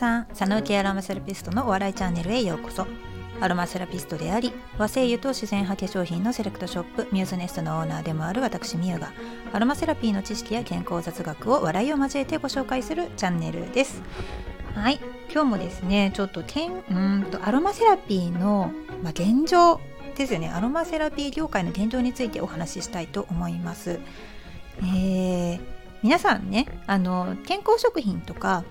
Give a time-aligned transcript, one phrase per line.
[0.00, 2.86] さん佐野内アロマセラピストのお笑いチャンネルへようこそ。
[3.42, 9.12] アロマセラピストであり和製油と自然派化粧品のセレクトショップミューズネストのオーナーでもある私ミュウが
[9.52, 14.02] アロマセラピーの知識や健康雑学を笑いを交えてご紹介するチャンネルです。
[14.74, 14.98] はい。
[15.30, 18.72] 今日もですねちょっとけんうんとアロマセラピーの、
[19.02, 19.80] まあ、現状
[20.16, 20.48] ですよね。
[20.48, 24.00] アロマセラピー業界の現状についてお話ししたいと思います。
[24.78, 25.60] えー、
[26.02, 28.64] 皆さんねあの健康食品とか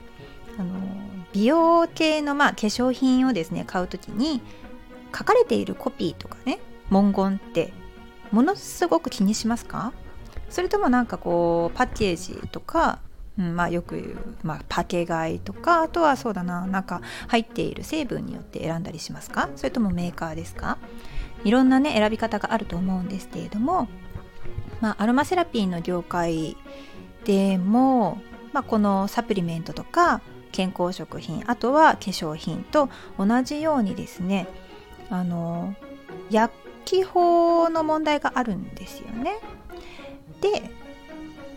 [1.39, 4.41] 美容系の、まあ、化粧品をですね買う時に
[5.17, 7.71] 書かれているコピーとかね文言って
[8.31, 9.94] ものすごく気にしますか？
[10.49, 12.99] それともなんかこうパッケージとか、
[13.38, 19.49] うんまあ、よく言う、まあ、パケ買いとかあとはそうだななんか入っている成分によって選んだりしますか？
[19.55, 20.77] それともメーカーですか？
[21.45, 23.88] いろんなね選び方があると思うんですけれども、
[24.81, 26.58] まあ、アロマセラピーの業界
[27.23, 28.19] でも、
[28.52, 30.21] まあ、このサプリメントとか
[30.52, 34.47] 健康食品あとは化粧品と同じようにですね
[35.09, 35.75] あの
[36.30, 36.53] 薬
[36.86, 39.39] 機法の問題があるんですよね。
[40.42, 40.72] で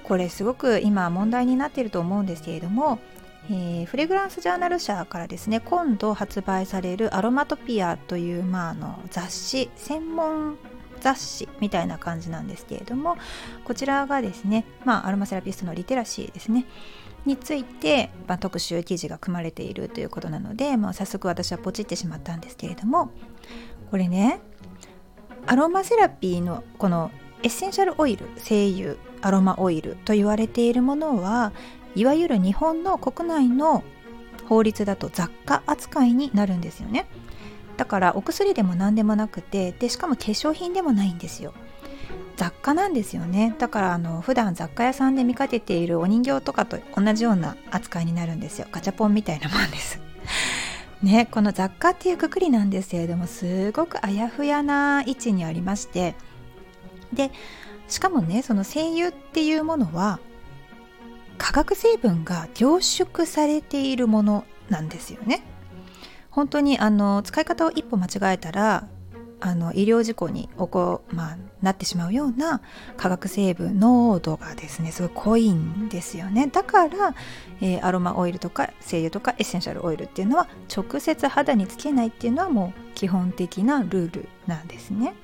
[0.03, 2.99] これすごく今問題になっていると思うんですけれども、
[3.49, 10.59] えー、フレグランスジャーナル社からですね今度発売されるアロマトピアという、まあ、あの雑誌専門
[11.01, 13.17] 雑誌みたいな感じなんですけれども
[13.65, 16.67] こちらがですね、まあ、アロマセラピストのリテラシーですね
[17.25, 23.11] について、まあ、特集記事が組まれているということなので、まあ、早速私はポチってしまったんですけれども
[23.91, 24.41] これね
[25.47, 27.11] アロマセラピーのこの
[27.43, 31.53] エッセンシャルオイル精油アロマオイルと言われているものは
[31.95, 33.85] いわゆる日本の国内の
[34.49, 37.07] 法律だと雑貨扱いになるんですよね。
[37.77, 41.55] だからお薬でも何でもなくてでしかも化粧品でもないんですよ。
[42.43, 43.55] 雑貨なんですよね。
[43.61, 48.67] だからあの普段雑貨屋さんで見かけているお人形とかと同じような扱いになるんですよ。
[48.73, 50.01] ガチャポンみたいなもんです。
[51.05, 56.17] ねこの雑貨っていうくくりなんですけれどもすごくあやふやな位置にありまして。
[57.13, 57.31] で
[57.87, 60.19] しかもねその精油っていうものは
[61.39, 65.45] 化学成分が凝縮されているものなんですよね。
[66.29, 68.89] 本当にあの使い方を一歩間違えたら
[69.45, 72.63] あの医療事故に起こ、まあ、なってしまうような
[72.97, 77.15] 化学成分濃度がですねすごい濃いんですよねだから、
[77.61, 85.15] えー、アロマオイルとか精油とかエッセンシャルオイルっていうのは直接肌につけないっていうのはもう基本的なルールなんですね。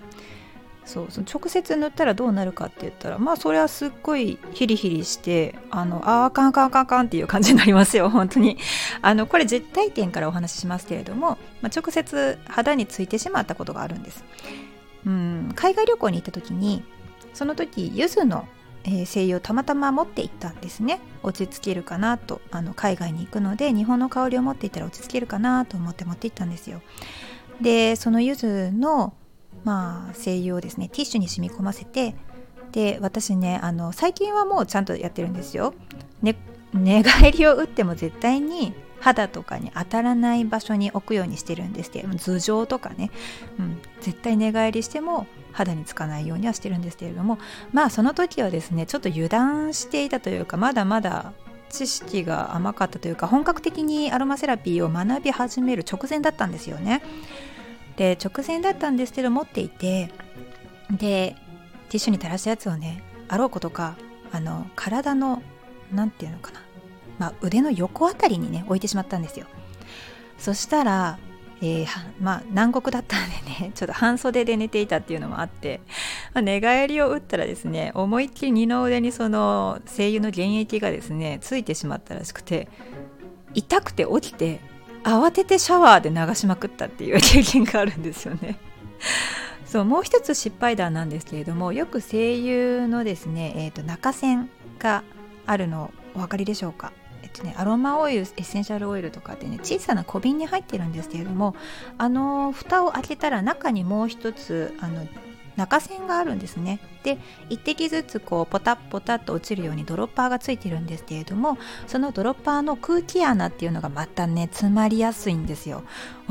[0.88, 8.56] そうその直接塗ったらどうなるかって言ったらまあそれはすっごいヒリヒリしてあのああかんかんかんかんっていう感じになりますよ 本当に。
[9.03, 14.25] あのこれ実体験からお話ししますけれども、まあ、直接肌についてしまったことがあるんです。
[15.04, 16.82] うん海外旅行に行った時に
[17.34, 18.49] その時柚子の、
[18.84, 21.00] えー、精油をたまたま持って行ったんですね。
[21.22, 26.81] 落ち着けるかなとあの海外に行くので日本の香りを持っていったら落ち着けるかなと思って持って行ったんですよ。
[27.60, 29.12] でその柚子の
[29.65, 32.15] まあ、精油をですねティッシュに染み込ませて
[32.73, 35.75] で私ねあの最近はもうちゃんとやってるんですよ。
[36.23, 36.37] ね、
[36.73, 43.11] 寝返りを打っても絶対に肌とかに当たらない場所に置くようにしてるんですけど頭上とかね、
[43.59, 47.39] うん、絶対寝返りしても肌につかないようにはしてるんですけれども
[47.73, 51.33] まあその時はですねちょっと油断していたというかまだまだ
[51.71, 57.03] 知識が甘かったというか本格的にアロマセラピーを学び始める直前だったんですよね。
[57.99, 60.11] で直前だったんですけど持っていて
[60.91, 61.37] で
[61.89, 63.97] ティッシュに垂らしたやつをねあろうことか
[64.31, 65.43] あの体の
[65.93, 66.61] 何て言うのかな、
[67.19, 69.47] まあ、腕の横あたりにね置いてしまったんですよ。
[70.39, 71.19] そしたら、
[71.61, 71.87] えー、
[72.21, 75.81] まあ南国だったんでね ちょっと半袖で寝ていたっていうのもあって、
[76.33, 82.69] まあ、寝返りを打ったらですね思いっきり二の腕にその精油の原液がですねついてしまったらしくて
[83.55, 84.61] 痛くて起きて
[85.09, 88.59] 慌ててシャワーで流しまくったっていう経験があるんですよね。
[89.67, 94.49] そうもう一つ失敗談なんですけれどもよく声優のですね、えーと、中線
[94.79, 95.03] が
[95.47, 96.93] あるのお分かりでしょうか？
[97.23, 101.55] えっとね、アロマオイルエッセンシャルオイルとかってね小さな小瓶に入ってるんですけれども
[101.99, 105.06] あの蓋を開けたら中にもう一つあの
[105.58, 107.19] 中線があるんですねで
[107.50, 111.58] 1滴ずつこうポタッポタッと落ちるようにドロッパーがついてるんですけれども
[111.88, 115.82] そのドロッパーの空気穴っていうのがまたね詰まりやすいんですよ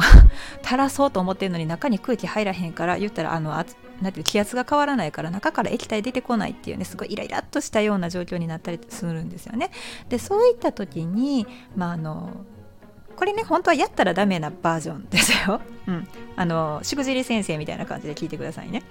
[0.63, 9.71] 垂らそうと思ってるのに中に空気入らへんから言ったらあのなんていう気圧が変わらないから中から液体出てこないっていうねすごいイライラっとしたような状況になったりするんですよね
[10.07, 12.45] でそういった時にまああの
[13.17, 15.59] これね本当はやったらダメなバージョンですよ。
[15.87, 18.83] うん、あのしくじり先生みたいな感じで聞いてくださいね。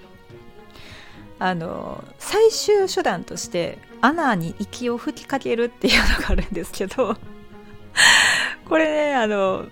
[1.39, 7.17] あの最終手段として穴に息を吹きかけるっていうのがあるんですけど
[8.69, 9.67] これねあの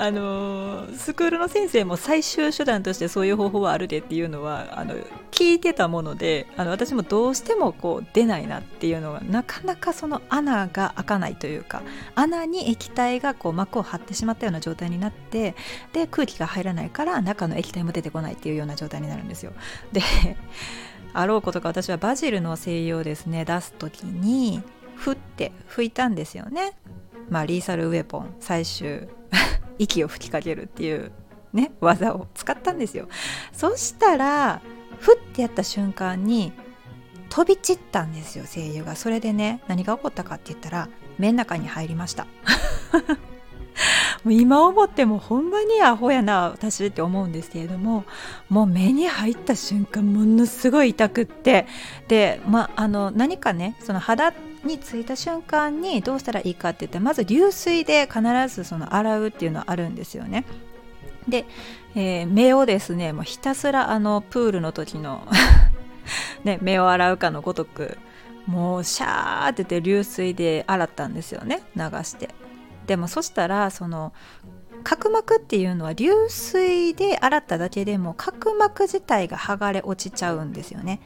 [0.00, 4.94] あのスクールの先生も最終手段としてそういう方法はあるでっていうのはあの
[5.32, 11.82] 聞いてたものであの私もどうしてもこう出ないなっていうのがなかなかその穴が開かないというか
[12.14, 15.56] 穴に液体がこう膜を張ってしまったような状態になって
[15.92, 19.52] で空気が入らないから中の液体も出てこないっていうような状態になるんですよ。
[19.92, 20.00] で
[21.12, 24.62] あろうことか私はバジルの精油をですね出す時に
[24.96, 26.72] ふって拭いたんですよね。
[27.30, 29.08] まあ、リーサルウェポン最終
[29.78, 31.12] 息を吹きかけるっていう
[31.52, 33.08] ね技を使ったんですよ。
[33.52, 34.60] そしたら
[34.98, 36.52] ふってやった瞬間に
[37.28, 38.96] 飛び散ったんですよ声優が。
[38.96, 40.88] それでね何が起こったかって言ったら
[41.18, 42.26] 目の中に入りました。
[44.24, 48.04] もう今思ってもほんまにアホやな私って思うんですけれども
[48.48, 51.66] もう目に入った瞬間ものすごい痛くって
[52.08, 54.32] で、まあ、の何かねその肌
[54.64, 60.44] についた瞬間にどうしたらいいかって言ったらまず流水で必ずその洗うっていうのはあるんですよね。
[61.28, 61.44] で、
[61.94, 65.26] えー、目をですねもうひたすらあのプールの時の
[66.44, 67.98] ね、目を洗うかのごとく
[68.46, 72.30] もうシャーってて流水で洗ったんですよね流して
[72.88, 74.12] でもそしたらその
[74.82, 81.00] 角膜っていうのは流水で洗っただけでも角膜自体が剥がれ落ちちゃうんですよね。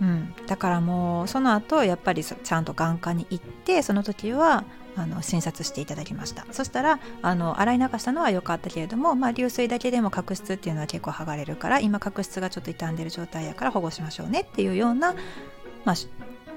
[0.00, 4.64] うん、だからもうその後やっぱりちゃんと眼科に行ってその時は
[4.96, 6.46] あの診察していただきました。
[6.52, 15.14] そしたらあの洗い流したのは良かったけれども、まあ、流水だけでも角質っていうのは結構剥がれるから今角質がちょっと傷んでる状態やから保護しましょうねっていうような、
[15.84, 15.96] まあ、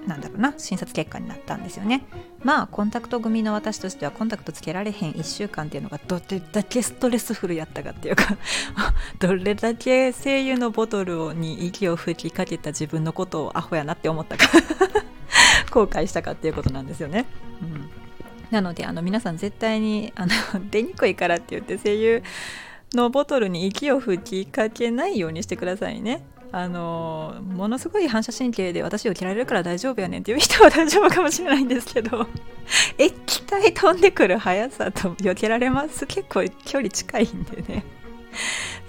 [0.08, 2.06] なんだろうな診察結果になったんですよね。
[2.44, 8.38] まあコンタクト組の私としてはコンタクトつけられへん1週間っていうのがどれだけストレスフルやったかっていうか
[9.20, 14.48] どれだけ精油のボトルに息を吹きかけた自分のことをアホやなって思ったか
[15.72, 17.26] 後悔したかっていうことなんですよね、
[17.62, 17.90] うん、
[18.50, 20.32] なのであの皆さん絶対にあの
[20.72, 22.22] 出にくいからって言って精油
[22.94, 26.22] のボトルに息を吹きかけないようにしてくださいね。
[26.52, 32.26] あのものすごい反射神経で私を嫌われるから大丈夫やねんっていう人は大丈夫かもしれないんですけど
[32.98, 36.06] 液体飛んでくる速さと避けられます。
[36.06, 37.84] 結構距離近いんでね。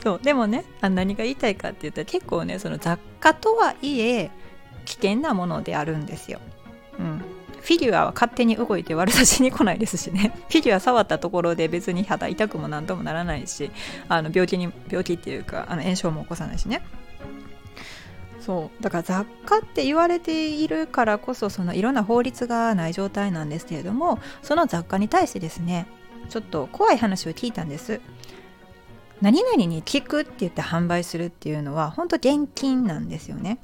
[0.03, 4.31] そうでもねあ何が言いたいかって言ったら結構ねその雑貨とはいえ
[4.85, 6.41] 危険なものであるんですよ。
[6.99, 7.23] うん、
[7.61, 10.33] フィギュアは勝手に動いて悪さしに来ないですしね。
[10.49, 13.71] フィギュア触ったところで別に肌痛くも何ともならないし
[14.09, 16.83] あの病気に病気っていうかあの炎症も起こさないしね。
[18.49, 18.83] そう。
[18.83, 25.87] だから雑貨って言われているからこそそのいろんな法律がない状態なんですけれどもその雑貨に対してですね
[26.31, 28.01] ちょっと怖い話を聞いたんです。
[29.21, 33.59] 何々に聞くって言って販売するっていうのは本当現金なんですよね。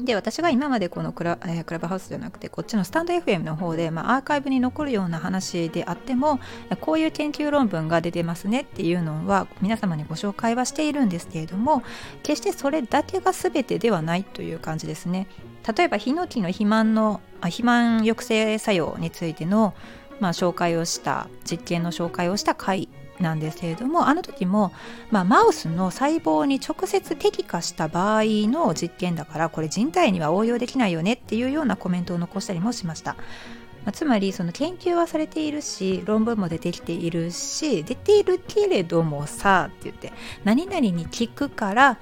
[0.00, 6.40] で私が今までこのクラ,、えー、クラブハウスじゃなくてこっちのスタンド FM の方で、まあ、アーカイブに残るような話であっても
[6.80, 11.82] こういう研究論文が出てますねっていうのは皆様にご紹介はしているんですけれども
[12.22, 15.26] 決してそれだけが全てではないという感じですね。
[15.76, 19.74] 例えばヒノキの肥満の肥満抑制作用についての、
[20.20, 22.88] まあ、紹介をした実験の紹介をした回
[23.20, 24.72] なんですけれどもあの時も、
[25.10, 33.16] まあ、マウスの細胞に直接適化した場合の実験だからこれ人体には応用できないよねっていうようなコメントを残したりもしました。
[33.84, 40.12] まあ、つまりその研究はされているし論文も出てきているし出ているけれどもさって言って
[40.44, 41.98] 何々に聞くから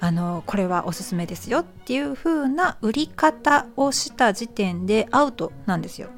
[0.00, 6.08] あのこれはおすすめですよっていう風な売り方をした時点でアウトなんですよ。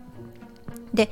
[0.94, 1.10] で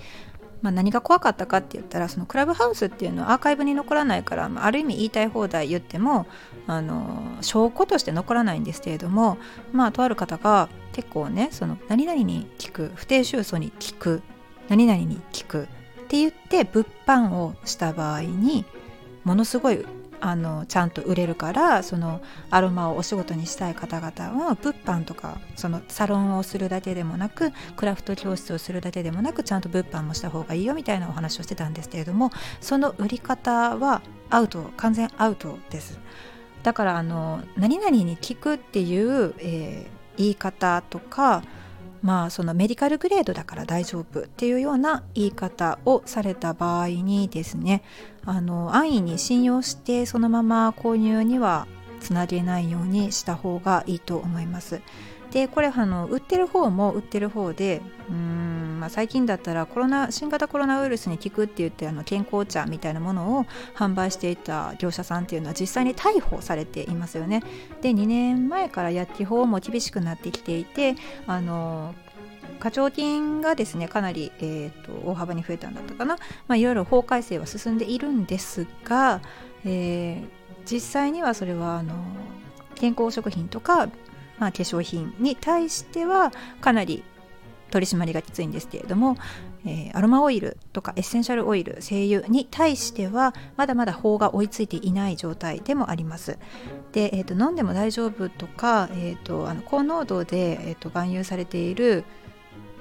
[0.63, 6.27] まあ、何が怖かったかって言ったらそのクラブハウスっていうのはアーカイブに残らないから、まあ、ある意味言いたい放題言っても
[6.67, 9.39] あの証拠として残らないんですけれども
[9.73, 14.23] まあとある方が結構ねその何々に聞く不定収素に聞く
[14.69, 15.67] 何々に聞くっ
[16.09, 18.65] て言って物販をした場合に
[19.25, 19.85] ものすごい
[20.21, 35.99] あのちゃんと売れるからそのアロマをお仕事にしたい方々は物販とかそのサロンをするだけでもなくクラフト教室をするだけでもなくちゃんと物販もした方がいいよみたいなお話をしてたんですけれどもその売り方はアウト完全アウトです。
[36.63, 41.43] だからあの何々に聞くっていう、えー、言い方とか
[42.03, 47.83] まあそのメディカルグレードだから大丈夫っていうような言い方をされた場合にですね
[48.25, 51.67] あの安易に信用してそのまま購入には
[52.01, 54.81] つなげないようにした方がいいと思います。
[55.31, 63.45] でこれあの売ってる方も売ってる方でうん、まあ、最近だったらコロナ新型コロナウイルスに効くって言ってあの健康茶みたいなものを
[63.75, 67.43] 販売していた業者さんっていうのは実際に逮捕されていますよね。
[67.81, 70.97] で2年前から薬機法も厳しくなってきていて
[71.27, 71.95] あの
[72.59, 79.23] 課徴金がですねかなり、えーと、大幅に増えたんだったかな、まあ、いろいろ法改正は進んでいるんですが、
[79.65, 81.95] えー、実際にはそれはあの
[82.75, 83.89] 健康食品とか、
[84.41, 87.05] まあ、化粧品に対してはかなり
[87.71, 89.17] 取り締まりがきついんですけれども、
[89.65, 96.39] えー、アロマオイルとかエッセンシャルオイル精油に対してはまだまだ法が追いついていない状態でもあります。
[96.93, 102.05] で、えーと、飲んでも大丈夫とか、えーと、あの高濃度で、えーと、含有されている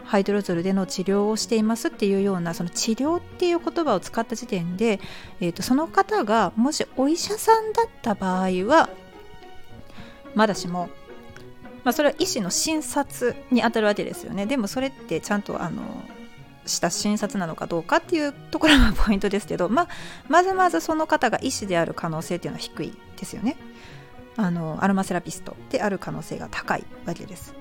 [0.05, 4.99] ハイドロゾルでの治療をしていますっていうようなその治療っていう言葉を使った時点で、
[5.39, 8.89] えー、とその方がもしお医者さんだった場合は
[10.33, 10.89] まだしも
[11.83, 14.45] まあ、それは医師の診察にあたるわけですよね。
[14.45, 15.81] でもそれってちゃんとあの
[16.65, 19.87] した診察なのかどうかっていうところがポイントですけど、まあ、
[20.27, 23.57] まずまずその方が医師である可能性っていうのは低いですよね。
[24.37, 27.53] あのアロマセラピストである可能性が高いわけです。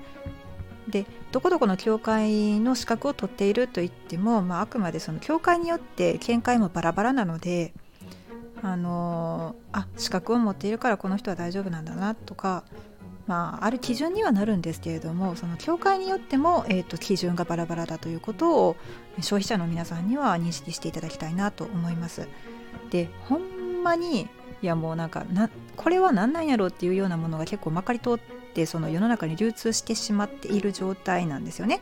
[0.87, 7.73] でどこどこの教会の資格を取っているといっても、まあ、あくまでその教会によって見解もバラバラなので
[8.61, 12.63] あのあ資格を持っているからこの人は大丈夫なんだなとか
[13.29, 18.75] まあ、ある基準にはなるんですけれどもその教会によっても、えーと、基準がバラバラだということを
[19.17, 22.27] 消費者の皆さんには認識していただきたいなと思います。
[22.89, 24.27] でほんまに
[24.63, 31.81] いやもうなんかなこれは何なんやろうっていうようなものが結構まかり通ってその世の中に流通してしまっている状態なんですよね。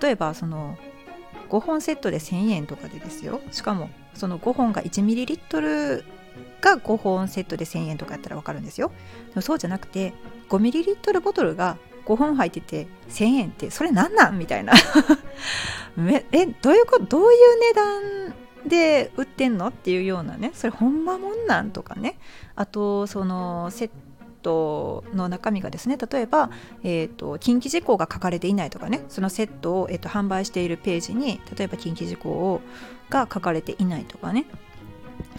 [0.00, 0.78] 例えばその
[1.50, 6.04] 5本セットで1000円とかでですよしかもその5本が 1ml
[6.60, 8.92] が5本セットで1000円とかやったら分かるんですよ。
[9.28, 10.12] でもそうじゃなくて
[10.48, 14.72] 5ml ボトルが5本入ってて1000円ってそれ何なんみたいな。
[16.32, 17.04] えどういうこと？
[17.04, 18.34] どういう値段
[18.66, 20.50] で売ってんのっていうようなね。
[20.54, 22.18] それほんまもんなんとかね。
[22.56, 23.90] あとそのセッ
[24.42, 26.50] トの中身がですね例えば、
[26.82, 29.04] えーと、近畿事項が書かれていないとかね。
[29.08, 32.60] そのセットを、えーと販売しているページに例えば近畿事項
[33.10, 34.46] が書かれていないとかね。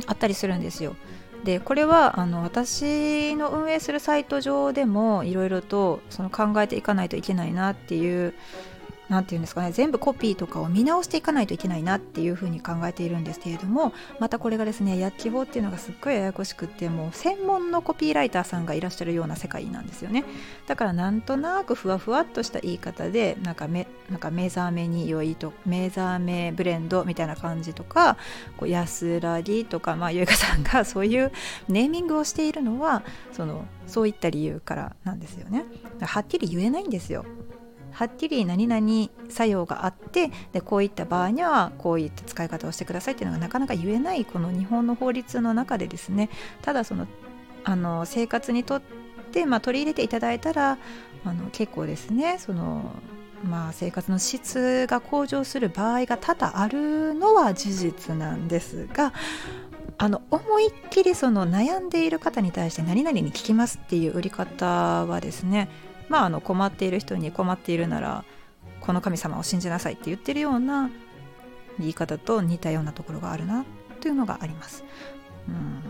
[0.08, 0.96] あったりするんですよ。
[1.44, 8.36] でこれはあの私の運営するサイト上でもいろいろとその考えていかないといけないなっていう
[9.12, 20.24] 何て言うんですかね全部コピーとかを見直していかないといけないなっていうふうに考えているんですけれどもまたこれがですね薬機法っていうのがすっごいややこしくってもう専門のコピーライターさんがいらっしゃるような世界なんですよね。
[20.66, 28.16] だからなんとなくふわふわっとした言い方でなんか目なんか目覚めに良いと目覚めブレンドみたいな感じとか
[28.56, 31.34] こう安らぎとかまあゆいかさんがそういう
[31.68, 33.04] ネーミングをしているのは
[33.34, 35.66] そのそういった理由からなんですよね。
[36.00, 37.26] はっきり言えないんですよ
[37.92, 46.30] はっきり何々作用があってでこういった場合にはこういった使い方をしてくださいっていうのがなかなか言えないこの日本の法律の中でですね。
[46.62, 47.08] ただその
[47.64, 48.82] あの生活にとっ
[49.32, 50.80] て、まあ、取り入れていただいたら
[51.24, 52.96] あの結構ですねその
[53.44, 59.14] まあ、生活の質が向上する場合が多々あるのは事実なんですが
[59.98, 64.66] あの思いっきりその悩んでいる方に対して何々に聞きますっていう売り方
[65.06, 65.70] はですね
[66.12, 68.26] まあ、あの困っている人に困っているなら
[68.82, 70.90] この神様を信じなさいって言ってるような
[71.80, 73.64] 言い方と似たようなところがあるな
[74.02, 74.84] というのがあります。
[75.48, 75.82] うん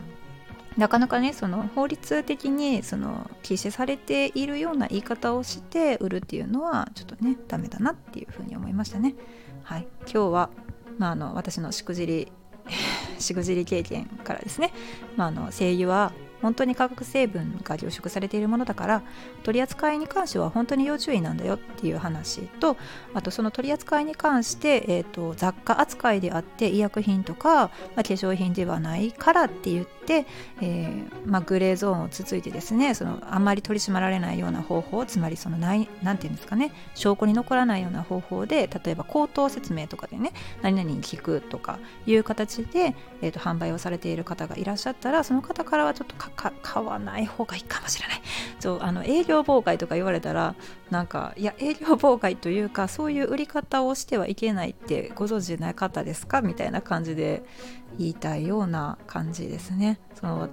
[0.78, 9.16] なかなかねその法律的にその禁止されているような言い方をして売るっていうのはちょっとねダメだなっていうふうに思いましたね。
[9.64, 10.50] はい、今日は、
[10.98, 12.32] まあ、あの私のしくじり
[13.20, 14.72] しくじり経験からですね、
[15.18, 19.04] まあ、あの声優は本当に化学成分が凝縮されているものだから
[19.44, 22.78] 取り扱いに関しては本当に要注意なんだよっていう話と
[23.14, 30.26] あとその取り扱いに関して、えーと、雑貨扱いであって医薬品とか、まあ、化粧品ではないからって言って、
[30.62, 48.22] えー、まあ、グレーゾーンをつついてですねそのあんまり取り締まられないような方法つまりそのないなていうんですかね証拠に残らないような方法で例えば口頭説明とかでね何々に聞くとかいう形で、えーと販売をされている方がいらっしゃったらその方からはちょっとか買わない方がいいかもしれない。
[48.60, 50.56] そうあの営業妨害とか言われたら
[50.90, 56.42] なんかいや営業妨害というかそういう売り方をしてはいけないってご存知なかったですか？
[56.42, 57.44] みたいな感じで
[57.98, 60.00] 言いたいような感じですね。
[60.16, 60.50] その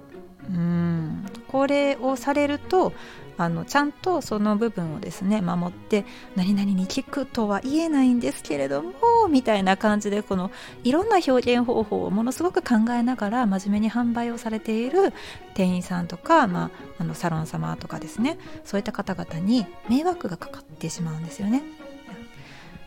[0.49, 2.93] うんこれをされると
[3.37, 6.03] あのちゃんとその部分をですね守って
[6.35, 8.91] 何々に聞くとは言えないんですけれども
[9.29, 10.51] みたいな感じでこの
[10.83, 15.13] いろんな表現方法をものすごく考えながら真面目に販売をされている
[15.53, 21.63] 店員さんとか、まあ、あのサロン様とかですねそういった方々に迷惑がかかってしまうんですよね。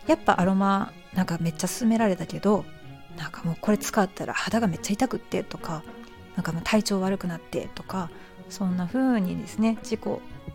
[0.07, 2.65] やっぱアロマなんかめっちゃ勧められたけど
[3.17, 5.83] なんかもうこれ使ったら肌がめっちゃ痛くってとか
[6.37, 8.11] なんか体調悪くなってとか
[8.49, 10.01] そんな風にですね自己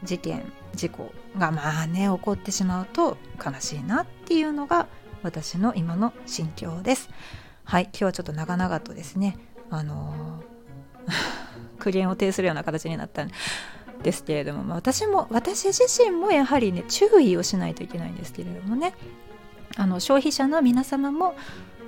[0.03, 4.87] 事件事故がまあね起こってしまうと悲しいなっていうのが
[5.23, 7.09] 私の今の心境です。
[7.63, 9.37] はい今日はちょっと長々とですね
[9.69, 13.31] あのー、 苦言を呈するような形になったん
[14.03, 18.93] ですけれども、まあ、私も私自身もやはりね注意をしないといけないんですけれどもね。
[19.75, 21.35] あの消費者の皆様も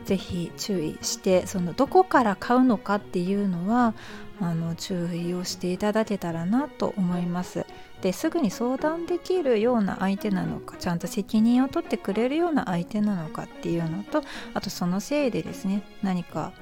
[0.09, 3.93] ぜひ注意してそのどこから買うのかっていうのは
[4.41, 7.67] あの注意をしていただけたらなと思います。
[8.01, 14.23] ですぐに相談できるような相手なのかちゃんと責任を取ってくれるような相手なのかっていうのと
[14.55, 16.53] あとそのせいでですね何か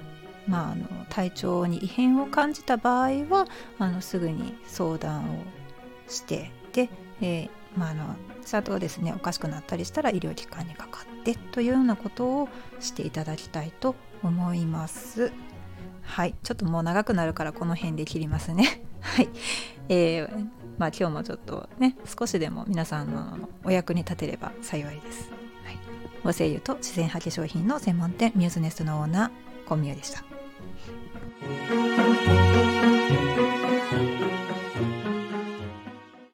[0.47, 3.47] まあ、あの体調に異変を感じた場合は
[3.79, 5.43] あのすぐに相談を
[6.07, 6.89] してで、
[7.21, 15.31] えー、まあ、あのちゃんとですねおかしくなったりしたら医療機関にかかってというようなことをしていただきたいと思います。
[16.01, 18.81] はいちょっともう長くなるからこの辺で切りますね。
[19.01, 19.29] はい、
[19.89, 25.29] えー、まあ、今日もちょっとね少しでも皆さんのお役に立てれば幸いです。
[25.65, 25.77] はい、
[26.24, 29.31] 和製油と自然派化粧品の専門店ミューズネストのオーナー
[29.67, 30.24] コンミューでした。